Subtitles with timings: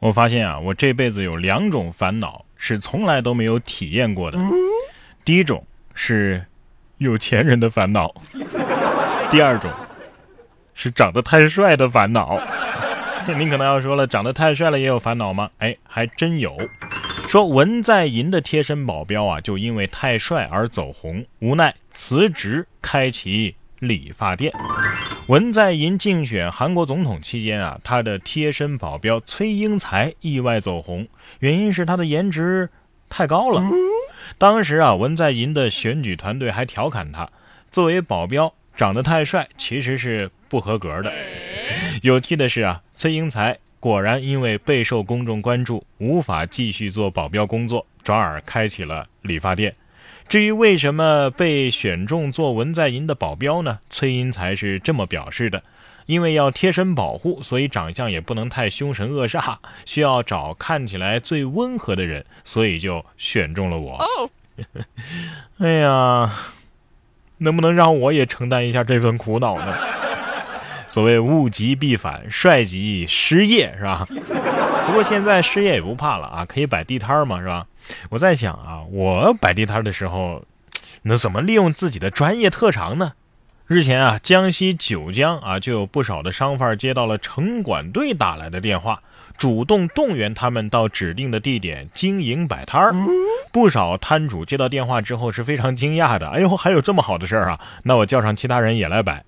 [0.00, 4.38] 我发现啊，我这辈子有两种烦恼是从来都没有体验过的。
[5.24, 6.44] 第一种是
[6.98, 8.14] 有钱人的烦恼，
[9.30, 9.70] 第二种
[10.74, 12.40] 是长得太帅的烦恼。
[13.36, 15.50] 您可能要说了，长得太帅了也有烦恼吗？
[15.58, 16.56] 哎，还真有。
[17.26, 24.52] 说文在寅的贴身保镖啊，就因为太帅而走红，无奈辞职开启理发店。
[25.26, 31.06] 文在寅竞选韩国总统期间啊，他的贴身保镖崔英才意外走红，
[31.40, 32.70] 原因是他的颜值
[33.08, 33.62] 太高了。
[34.38, 37.28] 当时啊，文在寅的选举团队还调侃他，
[37.70, 41.12] 作为保镖长得太帅其实是不合格的。
[42.02, 49.74] 有趣的是啊，崔英才果然因为备受公众关注，无法继续做保镖工作，转而开启了理发店。
[50.28, 53.78] 至于为什么被选中做文在寅的保镖呢？
[53.88, 55.62] 崔英才是这么表示的：
[56.04, 59.56] 因为要贴身保护，所以长相也不能太凶神恶煞，
[59.86, 64.30] 需要找看起来最温和的人，所以就选中了我。
[65.60, 66.30] 哎呀，
[67.38, 69.74] 能不能让我也承担一下这份苦恼呢？
[70.86, 74.06] 所谓物极必反，帅极失业是吧？
[74.86, 77.66] 不过现在失业也不怕了啊，可以摆地摊嘛，是吧？
[78.10, 80.44] 我在想啊，我摆地摊的时候，
[81.02, 83.12] 那怎么利用自己的专业特长呢？
[83.66, 89.02] 日前啊，江西九江啊，就有不少的商贩接到了城管队打来的电话，
[89.36, 92.94] 主动动员他们到指定的地点经营摆摊儿。
[93.52, 97.60] 不少摊主接到电话之后是非常惊讶的，哎呦，还有这么好的事儿啊！
[97.82, 99.24] 那我叫上其他人也来摆。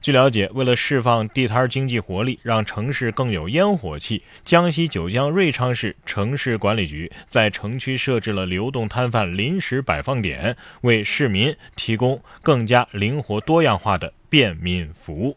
[0.00, 15.36] 据了解，为了释放地摊经济活力，让城市更有烟火气，江西九江瑞昌市城市管理局在城区设置了流动摊贩临时摆放点，为市民提供更加灵活多样化的便民服务。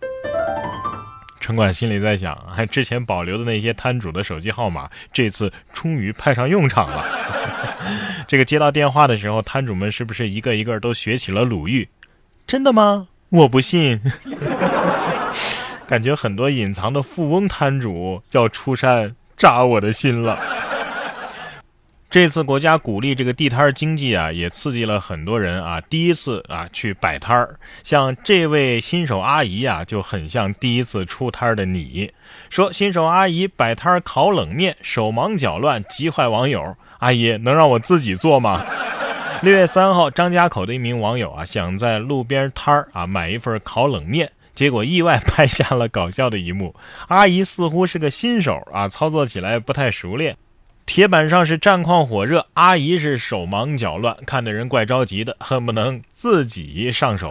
[1.41, 7.05] 城管心里在想：还之前保留的那些摊主的手机号码，这次终于派上用场了。
[8.29, 11.89] 这个接到电话的时候，摊主们是不是一个一个都学起了鲁豫？
[12.47, 13.09] 真的吗？
[13.33, 13.99] 我不信。
[15.87, 20.37] 感觉很多隐藏的富翁摊主要出山扎我的心了。
[22.11, 27.59] 这次国家鼓励这个地摊经济啊，也刺激了很多人啊，第一次啊去摆摊儿。
[27.83, 32.13] 像这位新手阿姨啊，就很像第一次出摊的你。
[32.51, 36.77] 说新手阿姨摆摊烤冷面，手忙脚乱，急坏网友。
[36.99, 38.63] 阿姨能让我自己做吗？
[39.43, 44.31] 六月三号，张家口的一名网友啊，想在路边摊儿啊买一份烤冷面。
[44.55, 46.73] 结果意外拍下了搞笑的一幕，
[47.09, 50.37] 阿姨似乎是个新手啊，操作起来不太熟练。
[50.85, 57.29] 铁板上是战况火热，阿姨是手忙脚乱，看的人怪着急的，恨不能自己上手。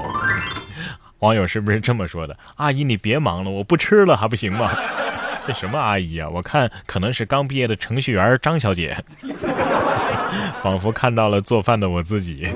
[1.21, 2.37] 网友是不是这么说的？
[2.57, 4.71] 阿姨你别忙了，我不吃了还不行吗？
[5.49, 6.29] 这什么阿姨啊？
[6.29, 9.03] 我看可能是刚毕业的程序员张小姐。
[10.63, 12.49] 仿佛看到了做饭的我自己。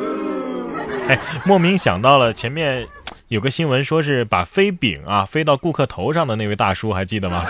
[1.09, 2.87] 哎，莫名想到了前面。
[3.29, 7.45] 有个新闻说是把飞饼啊飞到顾客头上的那位大叔，还记得吗？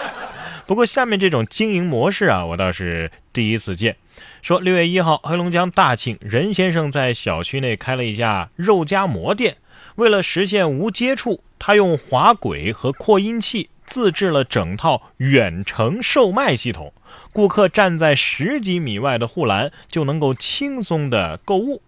[0.66, 3.96] 不过下面这种经营模式啊，我倒是第一次见。
[4.40, 9.58] 说六月一号，黑龙江大庆任先生在小区内开了一家肉夹馍店，
[9.96, 16.94] 为了实现无接触，他用滑轨和扩音器自制了整套远程售卖系统，
[17.32, 21.82] 顾客站在十几米外的护栏就能够轻松的购物。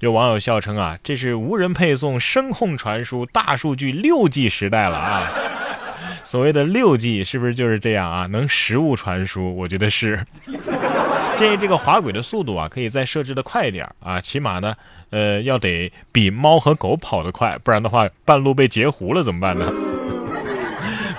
[0.00, 5.30] 有网友笑称啊，这是无人配送、声控传输、大数据六 G 时代了啊！
[6.24, 8.26] 所谓的六 G 是不是就是这样啊？
[8.26, 9.54] 能实物传输？
[9.54, 10.24] 我觉得是。
[11.34, 14.74] 建议这个滑轨的速度啊，可以再设置的快一点啊，起码呢，
[15.10, 19.70] 呃，要得比猫和狗跑得快，不然的话，半路被截胡了怎么办呢？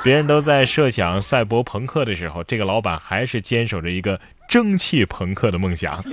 [0.04, 6.04] 别人都在设想赛博朋克的时候，这个老板还是坚守着一个蒸汽朋克的梦想。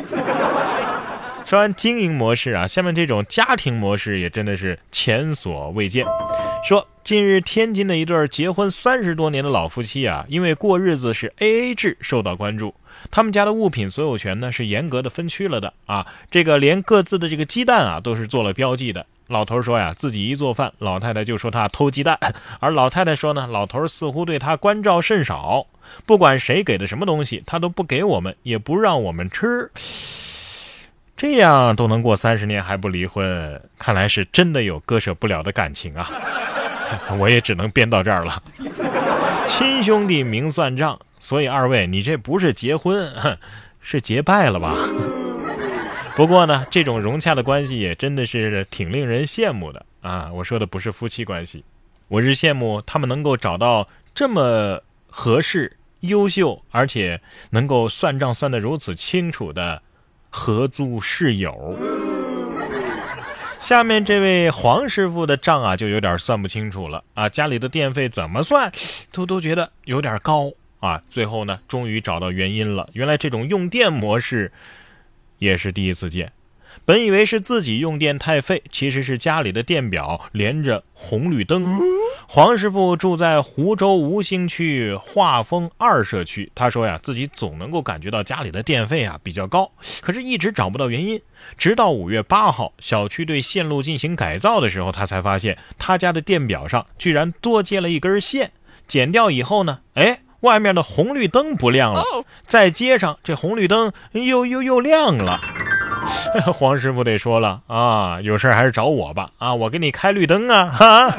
[1.44, 6.06] 说完经营模式啊，下面这种家庭模式也真的是前所未见。
[6.66, 12.74] 说近日天津的一对结婚三十多年的老夫妻啊，因为过日子是 A A 制受到关注，
[13.10, 19.04] 他们家的物品所有权呢是严格的分区了的啊，这个连各自的这个鸡蛋啊都是做了标记的。
[19.34, 22.16] 老头说呀，自己一做饭，老太太就说他偷鸡蛋，
[22.60, 25.66] 而老太太说呢，老头似乎对他关照甚少，
[26.06, 29.72] 不管谁给的什么东西，他都不给我们，也不让我们吃。
[31.16, 36.08] 这样都能过三十年还不离婚，看来是真的有割舍不了的感情啊！
[37.18, 38.40] 我也只能编到这儿了。
[39.46, 43.12] 亲兄弟明算账，所以二位你这不是结婚，
[43.80, 44.76] 是结拜了吧？
[46.16, 50.30] 不过呢，这种融洽的关系也真的是挺令人羡慕的啊！
[50.32, 51.64] 我说的不是夫妻关系，
[52.06, 57.20] 我是羡慕他们能够找到这么合适优秀，而且
[57.50, 59.82] 能够算账算得如此清楚的
[60.30, 61.76] 合租室友。
[63.58, 68.70] 下面这位黄师傅的账啊，就有点算不清楚了啊，家里的电费怎么算，
[69.10, 71.02] 都都觉得有点高啊。
[71.08, 74.52] 最后呢，终于找到原因了，原来这种用电模式
[75.38, 76.32] 也是第一次见。
[76.84, 81.80] 本以为是自己用电太费，其实是家里的电表连着红绿灯。
[82.26, 89.70] 黄师傅住在湖州吴兴区化丰二社区，他说呀，自己总能够感觉到家里的电费啊比较高，
[90.00, 91.20] 可是一直找不到原因。
[91.56, 98.50] 直到五月八号，小区对线路进行改造的时候，他才发现他家的电表上居然多接了一根线。
[98.88, 102.04] 剪掉以后呢，哎，外面的红绿灯不亮了，
[102.46, 105.40] 在街上这红绿灯又又又亮了。
[106.52, 111.14] 黄师傅得说了啊，有事还是找我吧啊，我给你开绿灯啊 哈。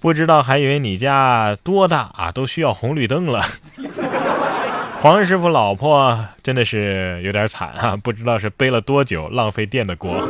[0.00, 3.44] 不知道还以为你家多大啊，都需要红绿灯了。
[5.00, 10.26] 黄师傅老婆真的是有点惨啊，不知道是背了多久浪费电的锅。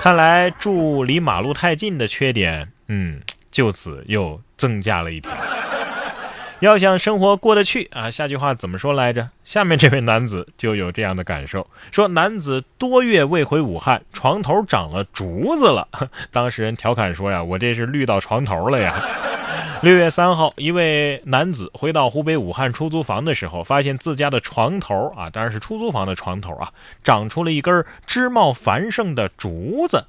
[0.00, 3.20] 看来住离马路太近的缺点，嗯，
[3.50, 5.30] 就此又增加了一条。
[6.64, 9.28] 要想生活过得去啊，下句话怎么说来着？
[9.44, 15.86] 下面这位男子就有这样的感受，说男子多月未回武汉，床头长了竹子了。
[16.32, 18.94] 当事人调侃说呀：“我这是绿到床头了呀。
[19.82, 26.72] ”六月三号，一位男子回到湖北武汉出租房的时候，发现自家的床头啊，当然是出租房的床头啊，
[27.04, 30.02] 长出了一根枝茂繁盛的竹子。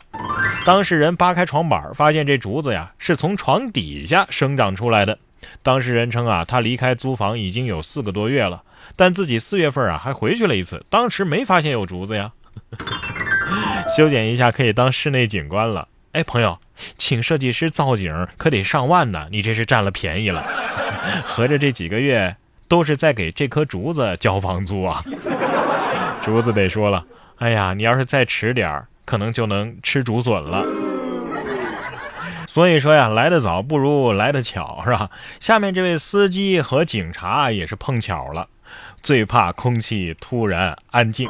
[0.66, 5.18] 当事人扒开床板，发现这竹子呀是从床底下生长出来的。
[5.64, 8.64] 当事人称啊，他离开租房已经有四个多月了，
[8.96, 12.32] 但自己四月份啊还回去了一次，当时没发现有竹子呀。
[13.96, 15.88] 修剪一下可以当室内景观了。
[16.14, 16.58] 哎，朋友，
[16.98, 20.44] 请设计师造景可得上万呢，你这是占了便宜了。
[21.26, 22.36] 合着这几个月
[22.68, 25.04] 都是在给这棵竹子交房租啊。
[26.22, 27.06] 竹子得说了，
[27.38, 30.64] 哎呀，你要是再迟点可能就能吃竹笋了。
[32.56, 35.10] 所以说呀，来得早不如来得巧，是吧？
[35.42, 38.48] 下面这位司机和警察也是碰巧了，
[39.04, 41.28] 最怕空气突然安静。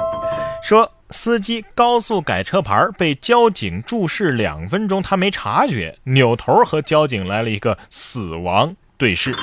[0.61, 9.35] 说司机高速改车牌被交警注视两分钟，他没察觉，扭头和交警来了一个死亡对视。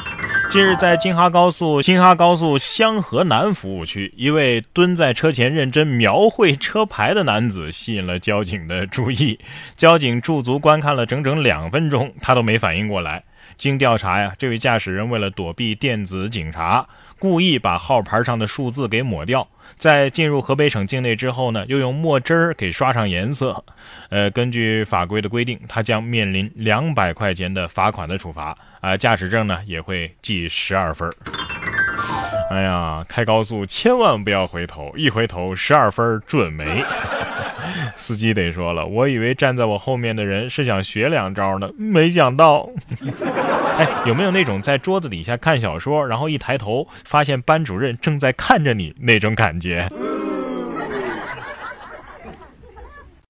[0.50, 9.38] 近日，在京哈高速京哈高速香河南服务区，一位蹲在车前认真描绘车牌的男子吸引了交警的注意。
[9.76, 13.24] 交警驻足观看了整整两分钟，他都没反应过来。
[13.56, 16.86] 经调查呀，这位驾驶人为了躲避电子警察，
[17.22, 19.46] 故意把号牌上的数字给抹掉。
[19.78, 23.62] 在进入河北省境内之后呢，又用墨汁儿给刷上颜色。
[24.10, 28.58] 呃，根据法规的规定，他将面临两百块钱的罚款的处罚。
[28.80, 31.08] 啊，驾驶证呢也会记十二分。
[32.50, 36.82] 哎呀，开高速千万不要回头，一回头十二分准没。
[37.94, 42.68] 司机得说了，我以为站在我后面的人是想学两招呢，没想到。
[44.06, 49.88] 有没有那种在桌子底下看小说，然后一抬头发现班主任正在看着你那种感觉？